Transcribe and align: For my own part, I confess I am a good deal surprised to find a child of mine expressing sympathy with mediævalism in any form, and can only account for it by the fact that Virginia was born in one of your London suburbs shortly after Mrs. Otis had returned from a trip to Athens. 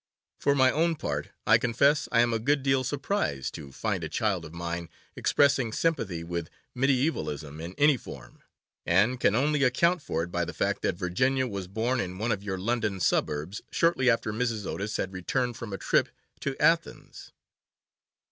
For 0.39 0.55
my 0.55 0.71
own 0.71 0.95
part, 0.95 1.29
I 1.45 1.59
confess 1.59 2.09
I 2.11 2.21
am 2.21 2.33
a 2.33 2.39
good 2.39 2.63
deal 2.63 2.83
surprised 2.83 3.53
to 3.53 3.71
find 3.71 4.03
a 4.03 4.09
child 4.09 4.45
of 4.45 4.51
mine 4.55 4.89
expressing 5.15 5.71
sympathy 5.71 6.23
with 6.23 6.49
mediævalism 6.75 7.61
in 7.61 7.75
any 7.77 7.97
form, 7.97 8.41
and 8.83 9.19
can 9.19 9.35
only 9.35 9.61
account 9.63 10.01
for 10.01 10.23
it 10.23 10.31
by 10.31 10.43
the 10.43 10.55
fact 10.55 10.81
that 10.81 10.95
Virginia 10.97 11.45
was 11.45 11.67
born 11.67 11.99
in 11.99 12.17
one 12.17 12.31
of 12.31 12.41
your 12.41 12.57
London 12.57 12.99
suburbs 12.99 13.61
shortly 13.71 14.09
after 14.09 14.33
Mrs. 14.33 14.65
Otis 14.65 14.97
had 14.97 15.13
returned 15.13 15.55
from 15.55 15.71
a 15.71 15.77
trip 15.77 16.09
to 16.39 16.55
Athens. 16.59 17.31